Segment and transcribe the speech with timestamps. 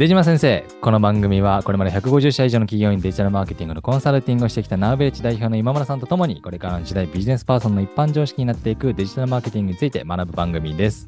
[0.00, 11.06] 出島先生、この番組はこれまで150社以上の企業にデジタルマーケティングのコンサルティングをしてきたナウベレッジ代表の今村さんとともに、これからの時代ビジネスパーソンの一般常識になっていくデジタルマーケティングについて学ぶ番組です。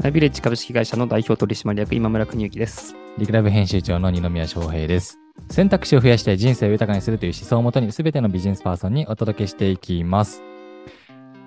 [0.00, 2.96] ナビレッジ株式会社の代表取締役今村邦之です。
[3.16, 5.16] リクラブ編集長の二宮翔平です。
[5.48, 10.42] 選択肢を増やして人生を豊かにするという思想をもとに全てのビジネスパーソンにお届けしていきます。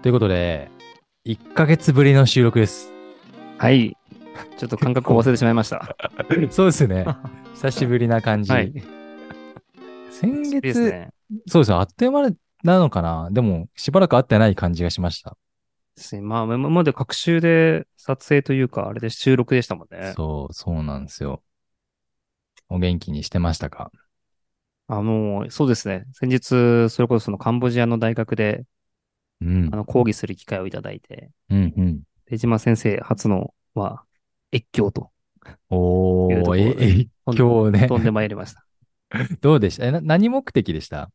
[0.01, 0.71] ということで、
[1.25, 2.93] 1ヶ月ぶりの収録です。
[3.57, 3.97] はい。
[4.57, 5.95] ちょっと感覚を忘れてしまいました。
[6.51, 7.05] そうですね。
[7.53, 8.51] 久しぶりな感じ。
[8.51, 8.73] はい。
[10.11, 11.09] 先月、ね。
[11.47, 11.77] そうですね。
[11.77, 12.29] あっという間
[12.63, 13.29] なのかな？
[13.31, 15.37] でも、しばらく会ってない感じがしました。
[15.95, 20.13] ですねまあ、今まで各週で撮影というか、あれで収録でしたもんね。
[20.15, 21.41] そう、そうなんですよ。
[22.69, 23.91] お元気にしてましたか？
[24.87, 26.05] あ、もう、そうですね。
[26.13, 28.63] 先日、それこそそのカンボジアの大学で、
[29.41, 29.77] うんあ。
[29.77, 32.01] の、講義する機会をいただいて、うんうん。
[32.29, 34.03] 出島先生初のは、
[34.53, 35.09] 越境と
[35.69, 38.65] おー、いうところでえ、え、今日ね飛んでまいりました。
[39.41, 39.85] どうでした？
[39.85, 41.09] え、な何目的でした？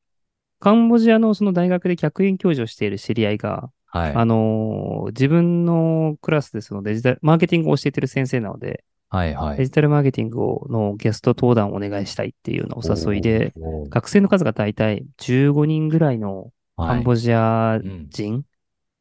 [0.58, 4.14] カンボジアのその大学で客員教授をしている知り合いが、はい。
[4.14, 9.58] あのー自分のクラスでそのデジタル、マーケティングを教えてる先生なので、はいはい。
[9.58, 13.54] デジタルマーケティングをのゲスト登壇をお願いしたいっていうようなお誘いで、
[13.88, 18.44] 学生の数が大体15人ぐらいのカンボジア人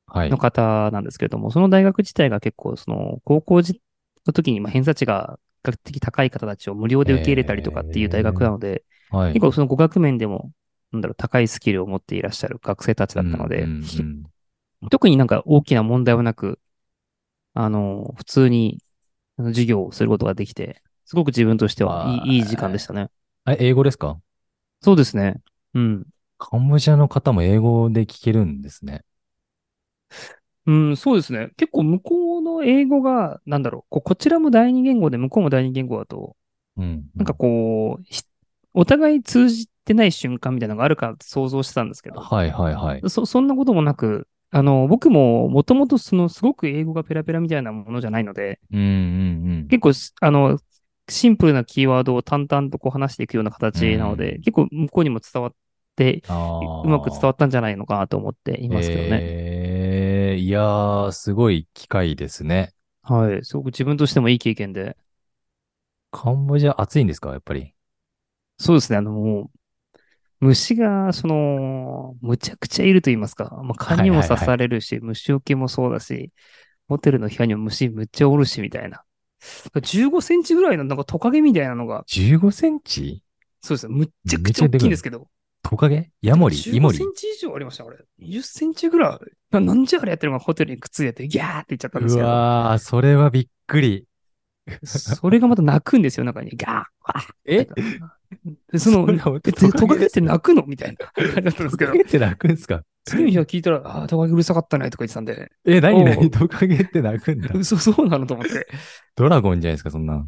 [0.08, 0.38] はいの。
[0.38, 3.82] 方なんですけれども、その大学自体が結構その高校時
[4.28, 9.34] の時にまあ偏差値が比較的高い方たちを無料で受け入れたりとかっていう大学なので、はい。
[9.34, 10.52] 結構その語学面でも、
[10.92, 14.22] なんだろう、高いスキルを持っていらっしゃる学生たちだったので、うんうん
[14.92, 16.60] 特になんか大きな問題はなく、
[17.56, 18.84] あの、普通に
[19.38, 23.10] 授業をすることができて、すごく自分としてはいいいい時間でしたね。
[23.48, 24.20] うんえ、英語ですか？
[24.82, 25.42] そうですね。
[25.74, 26.06] うん。
[26.38, 29.04] カンボジアの方も英語で聞けるんですね。
[30.68, 31.50] うん、そうですね。
[31.58, 36.36] 結構向こうの英語が、なんだろう、こちらも第二言語で向こうも第二言語だと、
[36.78, 37.06] うん。
[37.16, 38.24] なんかこう、ひ
[38.74, 43.10] お互い通じてない瞬間みたいなのがあるか想像してたんですけど、はいはいはい。
[43.10, 50.60] そ、そんなこともなく、あの、僕ももともとそのすごく英語がペラペラみたいなものじゃないので、うんうん結構す、あの、
[51.10, 55.54] シンプルなキーワードを淡々とこう話していくような形なので、うん結構向こうにも伝わっ
[55.96, 59.20] て、うまく伝わったんじゃないのかなと思っていますけどね。
[59.22, 59.55] え
[60.36, 62.74] えいやー、すごい機会ですね。
[63.02, 63.46] はい。
[63.46, 64.98] すごく自分としてもいい経験で。
[66.12, 67.74] カンボジア暑いんですかやっぱり？
[68.58, 68.98] そうですね。
[68.98, 69.52] あの、も
[70.42, 73.50] う、虫が、その、むちゃくちゃいると言いますか。
[73.64, 76.32] まあ、蚊にも刺されるし、虫除けもそうだし、
[76.88, 79.04] ホテルの部屋にも虫むっちゃおるし、みたいな。
[79.82, 83.24] 15センチぐらいのなんかトカゲみたいなのが、15センチ？
[83.62, 83.96] そうですね。
[83.96, 85.28] むっちゃくちゃ大きいんですけど。
[85.68, 86.56] トカゲヤモリ？
[86.56, 86.98] イ15モリ？
[87.00, 87.98] センチ以上ありました、これ。
[88.22, 89.32] 20センチぐらい。
[89.50, 92.28] ななんじゃあれやってるのがホテルにくっついてて、ギャーって言っちゃったんですうけど。
[92.28, 94.06] わー、それはびっくり。
[94.86, 96.52] それがまた泣くんですよ、中に。
[96.56, 97.68] ガーわーえ？
[98.72, 102.04] で、その、トカゲって泣くのみたいな感じだったんですけどトカ。
[102.04, 102.84] ゲって泣くんすか？
[103.06, 107.50] 次の日は聞いたら、ああ、トカゲうるさかったねとか言ってたんで、え、なになおうにトカゲって泣くんだ。
[107.58, 108.68] 嘘そうなのと思って。
[109.16, 110.28] ドラゴンじゃないですか、そんな。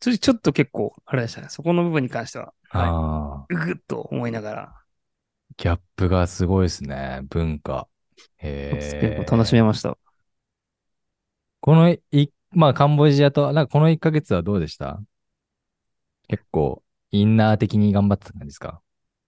[0.00, 1.48] ちょちょっと結構、あれでしたね。
[1.50, 3.46] そこの部分に関しては、はああ。
[3.50, 4.74] い、うぐっと思いながら、
[5.56, 7.88] ギャップがすごいですね、文化。
[8.38, 9.24] へ結え。
[9.26, 9.98] 構楽しめました。
[11.60, 15.00] このい、まあ、カンボジアと、なんかこの1ヶ月はどうでした？
[16.28, 18.80] 結構、インナー的に頑張ってた感じですか？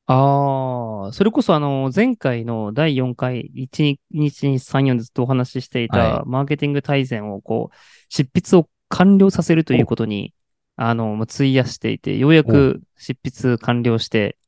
[0.06, 7.76] ああ、それこそあの、前回の第4回、1日に3、4でずっとお話ししていはた、マーケティング大全をこう、
[8.08, 10.34] 執筆を完了させるということに、
[10.82, 14.38] あの、もう費やしていて、ようやく執筆完了して、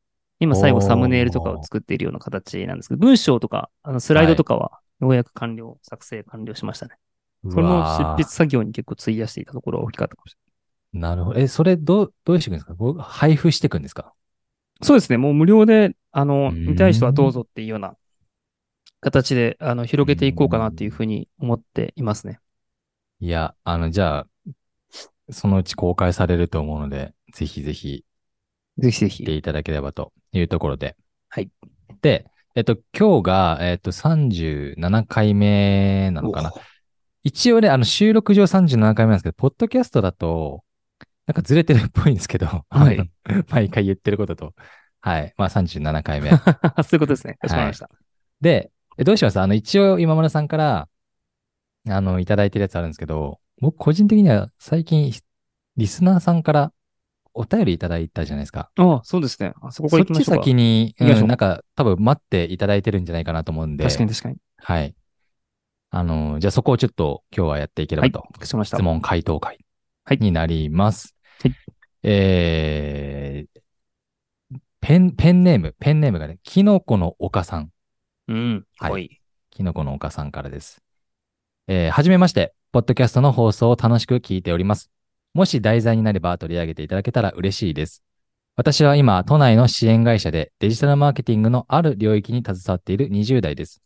[0.41, 6.97] 今最後サムネイルとかを作っているような形なんですけど、文章とか、あのスライドとかは、ようやく完了、作成完了しましたね。
[7.50, 10.34] その執筆作業に結構費やしていたところは大きかったかもし
[10.94, 11.10] れない。
[11.10, 11.41] なるほど。
[11.41, 13.03] え、それどう、どうしていくんですか？
[13.03, 14.14] 配布していくんですか？
[14.81, 15.19] そうですね。
[15.19, 17.96] もう無料で、あの、うん見たい人はどうぞっていうような
[19.00, 22.40] 形で、あの、広げていこうかなっていうふうに思っていますね。
[23.20, 24.26] いや、あの、じゃあ、
[25.31, 28.05] そのうち公開されると思うので、ぜひぜひ
[28.79, 29.33] ぜひぜひ見て。
[29.35, 30.97] いただければというところで。
[31.29, 31.51] はい。
[32.01, 36.53] で、えっと、今日が、えっと、37回目なのかな。
[37.23, 40.65] 一応ね、あの、収録上37回目なんですけど、ポッドキャストだと、
[41.27, 43.11] なんかずれてるっぽいんですけど、はい
[43.49, 44.55] 毎回言ってることと。
[45.01, 45.35] はい。
[45.37, 46.31] まあ37回目。
[46.35, 47.35] そういうことですね。
[47.41, 47.89] かしこまりました。
[48.41, 49.41] で、えどうします？
[49.41, 50.89] あの、一応今村さんから、
[51.89, 55.12] あの、いただいてるやつあるんですけど、僕個人的には最近、
[55.76, 56.73] リスナーさんから
[57.32, 58.73] お便りいただいたじゃないですか。
[58.76, 59.53] ああ、そうですね。
[59.62, 60.25] あそこかそっち。
[60.25, 64.37] 先に、うんうなんか多分待っていただいてるんじゃないかなと思うんで、確かに確かに。
[64.56, 64.97] はい。
[65.91, 68.26] あの、じゃあそこをちょっと今日はやっていければと。
[68.37, 68.79] かしこました。
[68.79, 69.64] 質問回答会
[70.05, 71.14] はいになります。
[71.41, 71.55] はい
[72.03, 77.70] えー、ペン、ペンネーム、ペンネームがね、キノコの岡さん。
[78.26, 78.67] うん。
[78.79, 79.20] はいはい。
[79.50, 80.82] キノコの岡さんからです。
[81.69, 84.91] えーはじめまして、ポッドキャストの放送を楽しく聞いております。
[85.35, 88.03] もし題材になれば取り上げていただけたら嬉しいです。
[88.57, 93.83] 私は今、都内の支援会社でデジタルマーケティングのある領域に携わっている20代です。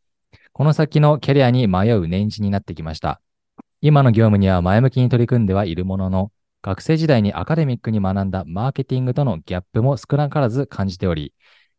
[0.53, 3.21] この先のキャリアに迷う年次になってきました。
[3.81, 6.31] 今の業務には前向きに取り組んではいるものの、
[6.62, 11.35] 学生時代にアカデミックに学んだマーケティングとのギャップも少なからず感じており、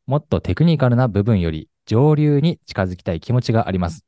[0.08, 4.07] もっとテクニカルな部分より上流に近づきたい気持ちがあります。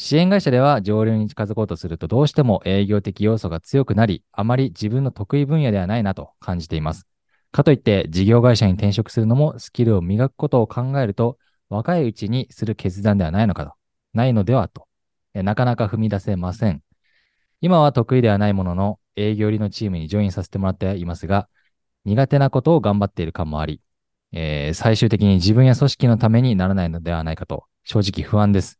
[0.00, 7.08] 支援会社では上流に近づこうとするとどうしても営業的要素が強くなり、あまり自分の得意分野ではないなと感じています。
[7.50, 11.36] かといって事業会社に転職するのもスキルを磨くことを考えると、
[11.68, 13.72] 若いうちにする決断ではないのかと、
[14.14, 14.86] ないのではと、
[15.34, 16.80] なかなか踏み出せません。
[17.60, 21.48] 今は得意ではないものの、営業売りのチームにジョインさせてもらっていますが、
[22.04, 23.80] 苦手なことを頑張っている感もあり、
[24.30, 28.78] えー最終的に自分や組織のためにならないのではないかと、正直不安です。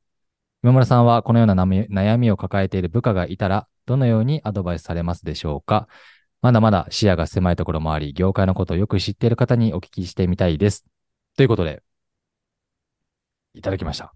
[0.63, 5.89] 今村さんはこのような悩みを抱えている部下がいたら、どのようにアドバイスされますでしょうか？
[6.43, 10.85] まだまだ視野が狭いところもあり、業界のことをよく知っている方にお聞きしてみたいです。
[11.37, 11.83] ということで、
[13.55, 14.15] いただきました。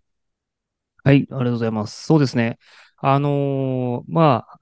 [1.04, 2.04] はい、ありがとうございます。
[2.06, 2.58] そうですね。
[2.98, 4.60] あのーまあ、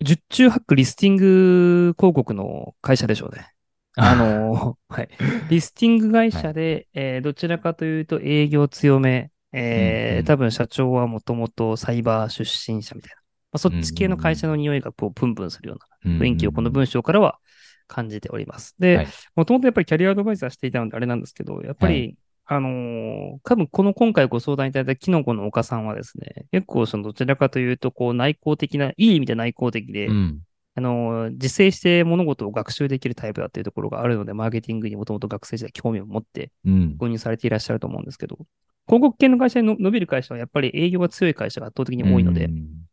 [0.00, 3.52] 十中八九リスティング広告の会社でしょうね。
[3.96, 5.08] あのーはい。
[5.50, 13.16] リスティング会社で、えーどちらかというと営業強め、えーうんうん多分社長はもともとサイバー出身者みたいな。
[13.50, 15.74] まあ、そっち系の会社の匂いがこうプンプンするよ
[16.04, 17.38] うな雰囲気をこの文章からは
[17.86, 18.74] 感じております。
[18.78, 30.40] はいで、もともとやっぱりキャリアアドバイザーしていたのであれなんですけど、やっぱり、はあのー多分この今回ご相談いただいたキノコの岡さんはですね、結構そのどちらかというと、こう内向的な、いい意味で内向的で、うん。
[30.74, 36.92] あのー自制して物事を学習できるタイプだっていうところがあるので、マーケティングにもともと学生時代興味を持ってうん。
[37.00, 38.38] 導入されていらっしゃると思うんですけど、
[38.88, 42.88] 広告系の会社にの伸びる会社はやっぱり営業が強い会社が圧倒的に多いので、うん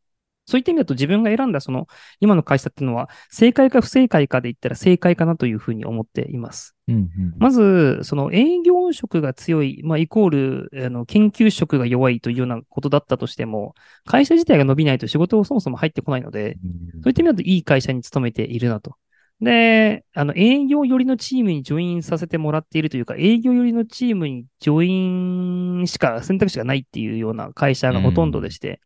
[0.45, 1.87] そういった意味だと自分が選んだその
[2.19, 6.75] 今の会社っていうのは正解か不正解かで言ったら正解かなというふうに思っています。
[6.87, 13.73] うんうんまず、その営業職が強い、まあ、イコール、あの、研究職が弱いというようなことだったとしても、
[14.05, 16.59] 会社自体が伸びないと仕事をそもそも入ってこないので、
[17.01, 18.95] そういった意味だといい会社に勤めているなと。
[19.41, 28.79] で、あの、営業寄りのチームにジョインさせてもらっているというか、営業寄りのチームにジョインしか選択肢がないっていうような会社がほとんどでして、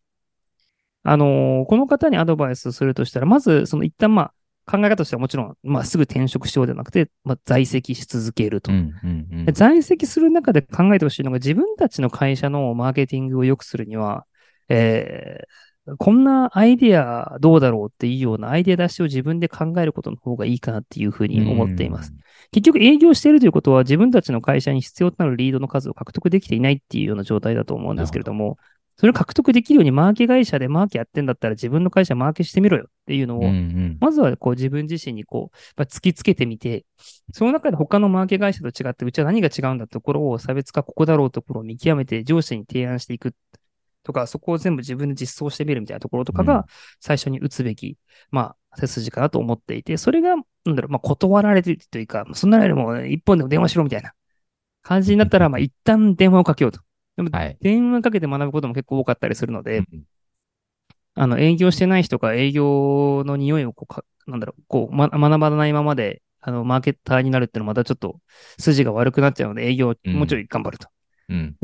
[1.03, 4.33] あの、この方にアドバイスするとしたら、まず、その一旦まあ、
[4.69, 8.71] 考え方としてはもちろん、まあ、すぐ転職しようではなくて、まあ、在籍し続けると。
[8.71, 9.45] うんうんうん。
[9.45, 14.25] で在籍する中で考えてほしいのが、自分たちの会社のマーケティングを良くするには、
[14.67, 22.13] えーこんなアイデアどうだろうっていうようなアイデア出しを自分で考えることの方がいいかなっていうふうに思っています。。
[22.51, 28.57] 結局営業しているということは自分たちの会社に必要となるリードの数を獲得できていないっていうような状態だと思うんですけれども、
[28.99, 33.43] それを獲得できるようにマーケ会社でマーケやってんだったら自分の会社マーケしてみろよっていうのを
[34.01, 36.85] まずはこう自分自身にこう、まあ突きつけてみて、
[37.31, 43.33] その中で他のマーケ会社と違って、うちは何が違うんだってところを差別化ここだろうところを見極めて上司に提案していく
[44.09, 46.65] とか、そこを全部自分で実装してみるみたいなところとかうんが
[46.99, 47.97] 最初に打つべき、
[48.31, 50.35] まあ、背筋かなと思っていて、それが、
[50.65, 54.13] なんだろう、まあ、断られてるというか、そんなよりも一本でも電話しろみたいな
[54.81, 56.81] 感じになったら、まあ、一旦電話をかけようと。
[57.17, 60.03] でもはい、電話かけて学ぶことも結構多かったりするので、うん
[61.15, 68.21] あの、営業してない人が営業の匂いをこうか、なんだろう、こう、ま、学ばないままで、あの、マーケッターになるっていうのはまたちょっと
[68.57, 70.87] 筋が悪くなっちゃうので、営業をもうちょい頑張ると。
[70.87, 70.98] うん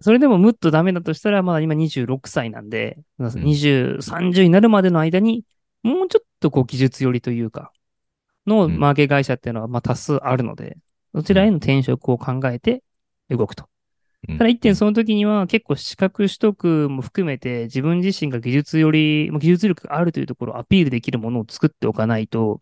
[0.01, 5.43] それでもむっとダメだとしたら、まだ今26歳なんで、20、30になるまでの間に、
[5.83, 7.71] もうちょっとこう技術寄りというか、
[8.45, 8.79] のうん。
[8.79, 10.77] マーケ会社っていうのはまあ多数あるので、
[11.13, 12.83] そちらへの転職を考えて
[13.29, 13.67] 動くと。
[14.27, 14.37] うん。
[14.37, 22.61] ただ一点その時には結構資格取得も含めて自分自身が技術より、まあ技術力があるというところをアピールできるものを作っておかないと、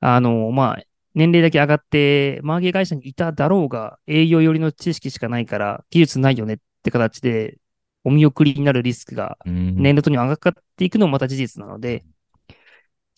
[0.00, 0.82] あの、まあ、
[1.14, 7.58] 年齢だけ上がって、マーケ会社にいただろうが、営業寄りの知識しかないから、技術ないよねって形で、
[8.04, 12.04] お見送りになるリスクがうん年齢とに上がっていくのもまた事実なので、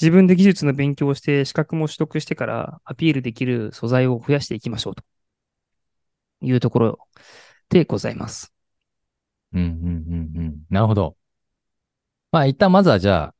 [0.01, 5.05] 自分で技術の勉強をして、資格も取得してから、アピールできる素材を増やしていきましょうと
[6.41, 6.99] いうところ
[7.69, 8.53] でございます。
[9.53, 10.57] うんうんうんうん。
[10.71, 11.17] なるほど。
[12.33, 13.35] まあ一旦まずはじゃあ、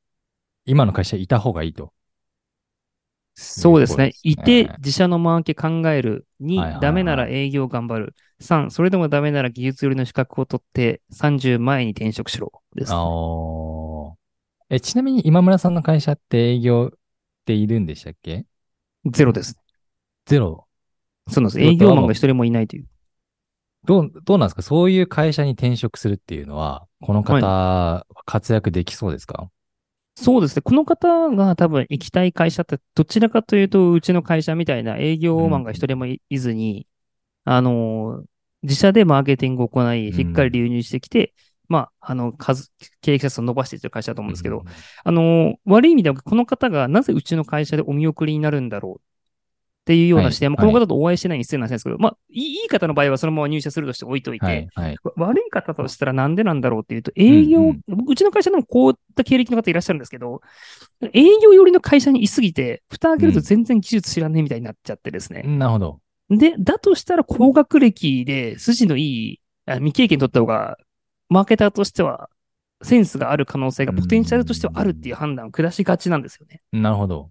[0.65, 1.93] 今の会社いた方がいいと。
[3.35, 4.13] そうですね。
[4.23, 6.27] いて、自社のマーケ考える。
[6.41, 8.15] 2、はいはいはいダメなら営業頑張る。
[8.41, 12.53] 3、それでもダメなら技術寄りの資格を取って、30前に転職しろ。
[12.75, 14.15] です、あー
[14.71, 16.99] え、ちなみに今村さんの会社って営業っ
[17.45, 18.47] ているんでしたっけ？
[19.07, 19.57] ゼロです。
[20.27, 20.67] ゼロ。
[21.29, 21.61] そうなんです。
[21.61, 22.87] 営業マンが一人もいないという。
[23.85, 24.63] どう、どうなんですか？
[24.63, 29.51] そういう会社に転職するっていうのは、この方、活躍できそうですか？
[30.15, 30.63] そうですね。
[30.63, 36.87] この方が多分行きたい会社って、どちらかというと、うちの会社みたいな営業マンが一人もいいずに、
[37.45, 38.25] あの、
[38.63, 41.35] 自社でマーケティングを行い、しっかり流入してきて、
[41.69, 44.65] まあ、あの、数、経営者数を伸ばしていってる会社だと思うんですけど、
[45.05, 49.03] あの、悪い意味では、この方がなぜうちの会社でお見送りになるんだろう
[49.83, 54.97] っていうような視点も、はいこの方とお会いしてないに失礼なんですけど、まあ、いい方の場合はそのまま入社するとして置いといて、はい、はい。
[55.03, 60.41] わ悪い方としたらなんでなんだろうっていうと、営業、うんうちの会社でもこういった経歴の方いらっしゃるんですけど、
[61.13, 65.43] 営業寄りの会社にいすぎて、蓋開けると全然技術知らねえみたいになっちゃってですね。
[65.43, 66.01] なるほど。
[66.31, 70.79] で、だとしたら高学歴で筋のいい、あ未経験取った方が、
[71.29, 72.31] マーケターとしては、
[72.83, 76.63] センスがある可能性が、ポテンシャルとしてはあるっていう判断を下しがちなんですよね。
[76.73, 77.31] なるほど。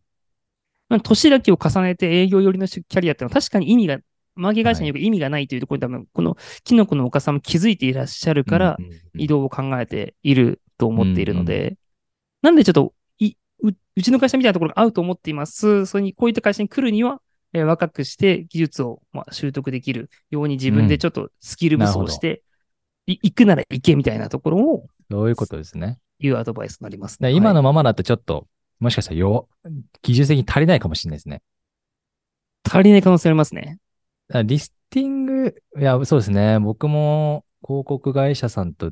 [0.91, 3.99] まあ年だけを重ねて営業寄りのキャリアってのは確かに意味が、
[4.35, 8.77] マーケ会社によく意味がないというところに多分、このキノコのお母さんも気づいていらっしゃるから、
[9.15, 11.77] 移動を考えていると思っているので、
[12.41, 15.85] なんでちょっという、うちの会社みたいなところが合うと思っています。
[15.85, 17.21] それに、こういった会社に来るには、
[17.53, 22.43] えー若くして技術を、まあ、習得できるように自分でちょっとスキル武装して、
[23.07, 25.99] い行くなら行けみたいなところをそういうことですね。
[26.19, 27.29] いうアドバイスになりますね。
[27.29, 28.47] で今のはいままだとちょっと、
[28.81, 29.47] もしかしたらよ、
[30.01, 31.41] 技術的に足りないかもしれないですね。
[32.67, 33.77] 足りない可能性ありますね。
[34.43, 36.59] リスティング、いや、そうですね。
[36.59, 38.91] 僕も広告会社さんと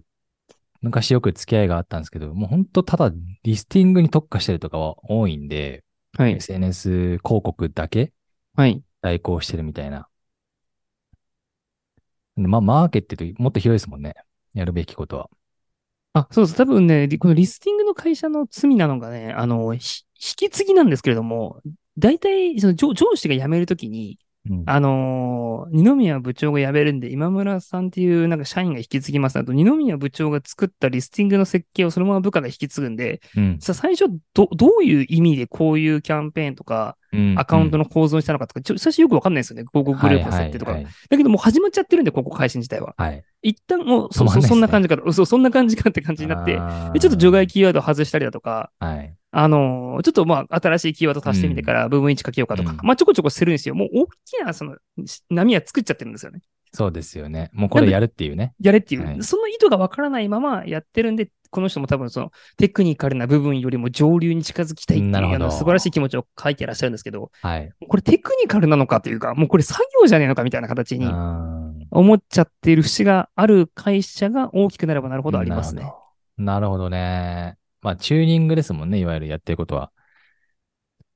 [0.81, 3.11] 昔よく付き合いがあったんですけど、もう本当ただ
[3.43, 5.83] リスティングに特化してるとかは多いんで、
[6.17, 6.33] はい。
[6.33, 8.13] SNS 広告だけ
[8.55, 8.83] はい。
[9.01, 10.07] 代行してるみたいな。
[12.37, 14.13] でまあ、マーケって言うともっと広いですもんね。
[14.53, 15.29] やるべきことは。
[16.13, 16.57] あ、そうです。
[16.57, 21.61] 多分ね、このリスティングの会社の罪なのがね、あの、ひ引き継ぎなんですけれども、
[21.97, 36.97] 大体、その上上司が辞めるときに、うんあのー二宮部長が辞めるんで、今村さんっていうなんか社員が引き継ぎますなと、二宮部長が作ったリスティングの設計をそのまま部下が引き継ぐんで、うんさ、最初ど、どういう意味でこういうキャンペーンとか、
[37.37, 39.65] アカウントのの構造にしたのかとか、ちょ最初よくわかんないですよね。
[39.71, 40.73] 広告グループの設定とか。
[40.73, 42.93] だけどもう始まっちゃってるんで、広告配信自体は。
[42.97, 43.09] はい。
[43.09, 46.55] はい一旦もう、そねそそんな感じかと、そう、そんな感じかって感じになって、
[46.99, 49.15] ちょっと除外キーワードを外したりだとか、はい。
[49.31, 53.75] あのーちょっとまあ、新しいキーワード足してみてから部分1かけようかとか、うんまあ、ちょこちょこするんですよ。
[53.75, 54.75] もう大きな、その、
[55.05, 56.41] し波は作っちゃってるんですよね。
[56.73, 57.49] そうですよね。
[57.53, 58.53] もうこれやるっていうね。
[58.59, 59.05] やれっていう。
[59.05, 67.71] はいその意図がわからないままやってるんで、この人も多分その、テクニカルな部分よりも上流に近づきたいっていうなるほどような素晴らしい気持ちを書いてらっしゃるんですけど、はい。
[67.87, 71.07] これテクニカルなのかというか、もうこれ作業じゃねえのかみたいな形に
[71.91, 75.91] 思っちゃっている節がある会社が大きくなればなるほどありますね。
[76.37, 76.89] なるほど。
[76.89, 77.57] ね。
[77.81, 78.99] まあ、チューニングですもんね。
[78.99, 79.91] いわゆるやってることは。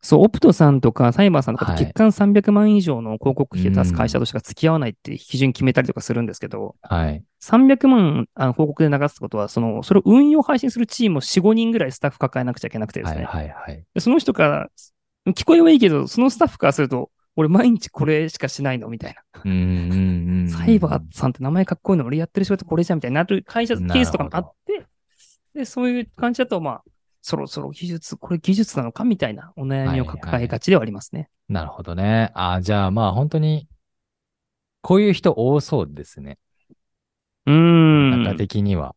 [0.01, 7.23] そう、オプトさんとかサイバーさんとか月間300万以上の広告費を出す会社としか付き合わないって基準決めたりとかするんですけど、はい。
[7.43, 13.25] 300万あの広告で流すことは、その、それを運用配信するチームを4、5人ぐらいスタッフ抱えなくちゃいけなくてですはいね。
[13.25, 13.83] はいはい。
[13.93, 14.69] でその人から、
[15.33, 19.41] 聞こえはいいけど、そのスタッフからすると、俺毎日これしかしないのみたいな。
[19.43, 20.49] うんうんうん。
[20.49, 24.85] サイバーさんって名前かっこいいの俺やってる仕事これじゃんみたいになる会社ケースとかもあって、
[25.53, 26.83] で、そういう感じだと、まあ、
[27.21, 31.29] そろそろ技術、これ技術なのかみたいなお悩みを抱えがちではありますね。
[31.49, 32.31] なるほどね。
[32.35, 33.67] あーじゃあまあ本当に、
[34.81, 36.37] こういう人多そうですね。
[37.45, 38.23] うーん。
[38.23, 38.95] 中的には。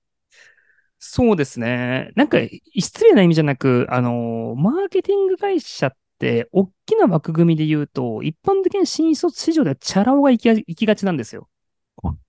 [0.98, 2.10] そうですね。
[2.16, 2.38] なんか、
[2.74, 11.48] 失礼な意味じゃなく、あの、マーケティング会社って、大きな枠組みで言うと、一般的な新卒市場ではチャラ男が行きが行きがちなんですよ。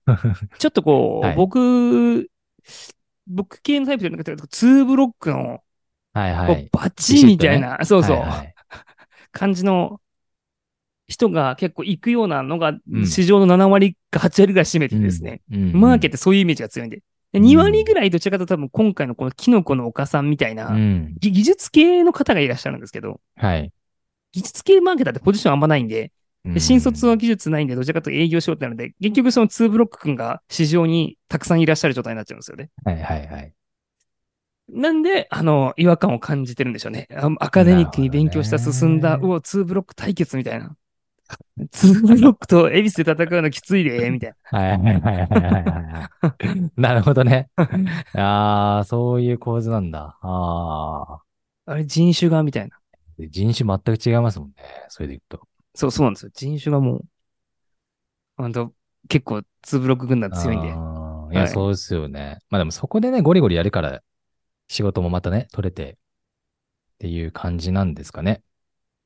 [0.58, 2.30] ちょっとこう、はい僕、
[3.26, 5.62] 僕系のタイプでなんか、ツーブロックの、
[6.12, 6.68] はいはい。
[6.72, 8.54] バチみたいな、そうそう、はいはい
[9.30, 10.00] 感じの
[11.08, 15.40] 人が結構行くようなのが、うん市場の7割か8割ぐらい占めててですね。
[15.50, 17.02] うんマーケってそういうイメージが強いんで。
[17.32, 21.14] で2割ぐらいどちらかと多分今回のこのキノコのお母さんみたいな、うん。
[21.18, 23.72] ぎ技術系の方がいらっしゃるんですけど、はい。
[24.32, 26.12] 技術系マーケターってポジションあんまないんで、
[26.44, 32.70] うんで新卒は技術ないんで、どちらかと営業しようってなので、結局その2ブロック君が市場にたくさんいらっしゃる状態になっちゃうんですよね。
[32.84, 33.52] はいはいはい。
[34.70, 37.08] なんで、あの、違和感を感じてるんでしょうね。
[37.14, 40.76] あアカデミックに勉強した進んだ、ねうお、2ブロック対決みたいな。
[41.58, 44.58] 2ブロックと恵比寿で戦うのきついで、みたいな。
[44.58, 46.08] はいはいはいはいはいは
[46.38, 46.70] い。
[46.76, 47.50] なるほどね。
[48.14, 50.18] ああ、そういう構図なんだ。
[50.22, 51.22] ああ。
[51.66, 52.78] あれ、人種が、みたいな。
[53.18, 54.54] 人種全く違いますもんね。
[54.88, 55.46] それでいくと。
[55.74, 56.32] そう、そうなんですよ。
[56.34, 57.04] 人種がもう、
[58.36, 58.72] ほんと、
[59.08, 60.68] 結構2ブロック軍団強いんで。
[60.68, 62.38] いや、はいそうですよね。
[62.48, 64.00] まあでもそこでね、ゴリゴリやるから、
[64.68, 65.96] 仕事もまたね、取れてっ
[66.98, 68.42] ていう感じなんですかね。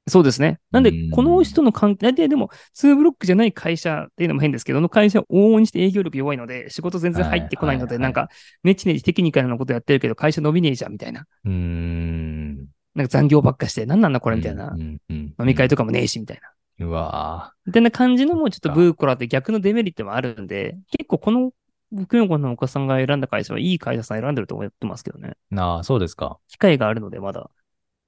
[0.08, 0.58] そうですね。
[0.72, 8.28] なんでうん、この人の関係、ででも、2ブロックじゃない会社っていうのも変ですけど、あの会社往々にして営業力弱いので、仕事全然入ってこないので、なんか、
[8.64, 11.26] ネチネチテクニカルなことやってるけど、会社伸びねえじゃん、みたいな。
[11.44, 12.56] うーん。
[12.94, 15.00] なんか残業ばっかして、なんなんだこれみたいな飲
[15.38, 16.86] み会とかもねえし、みたいな。
[16.86, 21.52] うわみたいな感じのもうちょっとブーコラって逆のデメリットもあるんで、結構この、
[21.92, 25.36] 僕の子のお母さんが選んだ会社はいい会社さん選んでると思ってますけどね。
[25.52, 26.38] ーなあ、そうですか。
[26.48, 27.50] 機会があるので、まだ。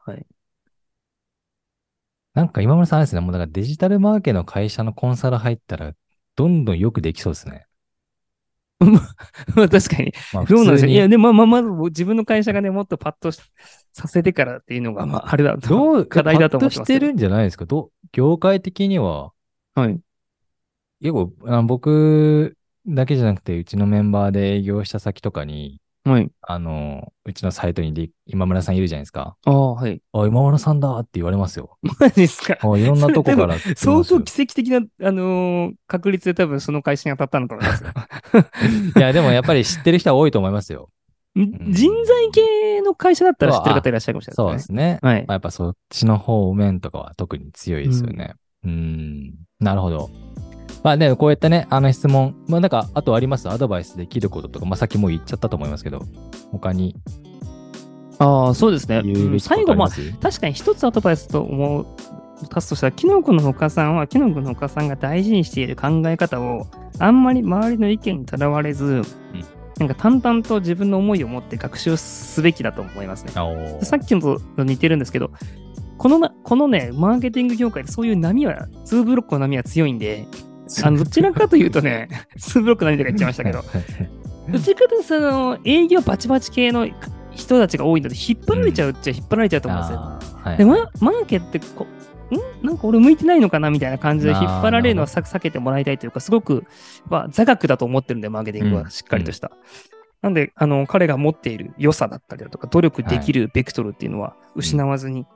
[0.01, 0.27] はい。
[2.35, 5.93] なんか今村さんあれですね、もうだからデジタルマーケの会社のコンサル入ったら、
[6.37, 7.67] どんどんよくできそうですね。
[8.81, 8.89] ま
[9.65, 10.13] あ確かに。
[10.33, 10.91] まあどうなんでしょう。
[10.91, 13.41] いや、でも、まあ、まず自分の会社がね、もっとパッとし
[13.93, 15.69] させてからっていうのが、まあ、あれだと。
[15.69, 17.67] どう、課題だと思ってますけどパッとしてるんじゃないですか？
[17.67, 19.33] どう、業界的には、
[19.75, 20.01] はい。
[21.01, 26.31] 結構、あ僕だけじゃなくて、うちのメンバーで営業した先とかに、はい。
[26.43, 29.37] あの、うちのサイトにで今村さんいるじゃないですか。
[29.47, 30.03] ああ、はい。
[30.13, 31.79] あ、今村さんだって言われますよ。
[31.99, 32.59] マジですか？
[32.61, 33.59] あいろんなとこから。
[33.75, 37.91] 相当奇跡的な、あのー確率で多分その会社に当たったんだと思いますよ。
[38.97, 40.91] いや、でもやっぱり知ってる人は多いと思いますよ。
[41.37, 44.93] 人材系の会社だったら知ってる方いらっしゃるかもしれそうないですね。
[44.93, 45.11] ですね。
[45.11, 48.35] はいまあ、やっぱそっちの方面とかは特に強いですよね。
[48.63, 50.11] うーん、なるほど。
[50.85, 53.49] まあね、こういったね、あの質問、まあなんか、あとあります？
[53.49, 56.03] アドバイスできることとか、まあさっきもう言っちゃったと思いますけど、
[56.53, 56.95] 他に。
[58.19, 59.01] ああ、そうですね。
[59.03, 59.89] 言うべきこと最後、まあ、
[60.21, 61.87] 確かに一つアドバイスと思う、
[62.55, 66.67] 足すとしたら、キノコのお母さんは、キノコのお母さんが大事にしている考え方を、
[66.99, 69.01] あんまり周りの意見にとらわれず、
[69.79, 73.33] なんか淡々と自分の思いを持って学習すべきだと思いますね。
[73.83, 75.31] さっきのと似てるんですけど、
[75.97, 80.27] このな、このね、マーケティング業界でそういう波は、2ブロックの波は強いんで、
[80.83, 83.63] あのどちらかというとね、 2ブロックの波とか言っちゃいましたけど、
[84.53, 86.89] どちらかというとその営業バチバチ系の
[87.33, 89.99] 人たちが多いので、引っ張られちゃうっちゃ引っ張られちゃうと思うんですよ。
[90.01, 90.59] あーはい。
[90.59, 91.87] で、ママーケってこ、
[92.65, 92.67] ん？
[92.67, 96.65] なんか俺向いてないのかなみたいな感じで引っ張られるのはさ避けてもらいたいというか、すごく、
[97.09, 98.83] まあ、座学だと思ってるんで、マーケティングうん。
[98.85, 99.51] はしっかりとした。
[100.23, 105.27] なんで、あの、彼が持っている良さだったりだとか、努力できるベクトルっていうのは失わずに、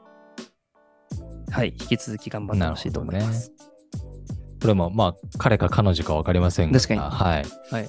[1.50, 3.52] はい、引き続き頑張ってほしいと思います。
[4.60, 6.78] これも、まあ、彼か彼女か分かりませんが。
[6.78, 7.44] 確かにはい。
[7.70, 7.88] はい。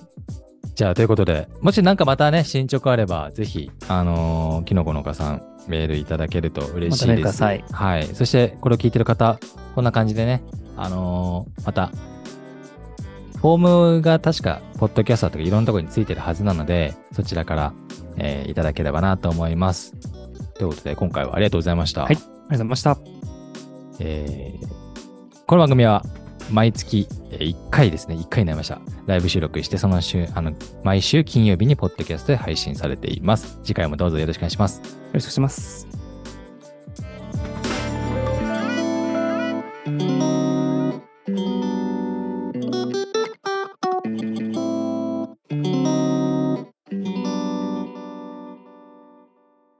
[0.76, 7.24] じゃあ、ということで、もしなんかまたね、進捗あれば、ぜひ、あのー、きのこのかさん、メールいただけると嬉しいです。
[7.24, 8.06] ださいはい。
[8.06, 9.40] そして、これを聞いてる方、
[9.76, 10.42] こんな感じでね、
[10.78, 11.92] あのーまた、
[13.38, 17.74] フォームが確か、ポッドキャスターとかいろんなところについてるはずなので、そちらから、
[18.18, 19.94] えーいただければなと思います。
[20.56, 22.04] ということで、今回はありがとうございました。
[22.04, 22.98] はいありがとうございました。
[24.00, 24.80] えー
[25.50, 26.04] この番組は
[26.52, 28.80] 毎月1回ですね、1回になりました。
[29.06, 33.60] ライブ収録して、その週、あの、毎週金曜日にポッドキャストで配信されています。
[33.64, 34.80] 次回もどうぞよろしくお願いします。
[34.80, 34.84] よ
[35.14, 35.99] ろしくお願いします。